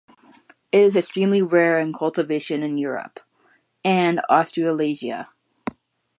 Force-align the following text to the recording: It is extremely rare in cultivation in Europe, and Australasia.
It 0.71 0.79
is 0.79 0.95
extremely 0.95 1.43
rare 1.43 1.77
in 1.77 1.93
cultivation 1.93 2.63
in 2.63 2.79
Europe, 2.79 3.19
and 3.85 4.19
Australasia. 4.31 5.29